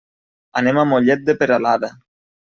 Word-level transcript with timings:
Anem 0.61 0.79
a 0.83 0.85
Mollet 0.91 1.27
de 1.27 1.35
Peralada. 1.41 1.91